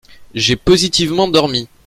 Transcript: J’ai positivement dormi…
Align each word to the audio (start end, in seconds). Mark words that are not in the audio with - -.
J’ai 0.33 0.55
positivement 0.55 1.27
dormi… 1.27 1.67